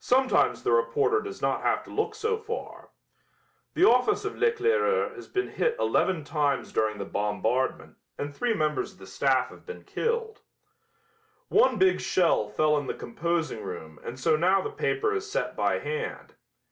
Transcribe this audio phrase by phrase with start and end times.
[0.00, 2.90] Sometimes the reporter does not have to look so far.
[3.74, 8.94] The office of L'Eclaireur has been hit eleven times during the bombardment and three members
[8.94, 10.40] of the staff have been killed.
[11.46, 15.54] One big shell fell in the composing room and so now the paper is set
[15.54, 16.34] by hand.